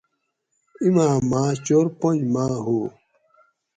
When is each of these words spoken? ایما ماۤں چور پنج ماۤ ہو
ایما 0.83 1.07
ماۤں 1.29 1.51
چور 1.65 1.85
پنج 1.99 2.19
ماۤ 2.33 2.55
ہو 2.65 2.79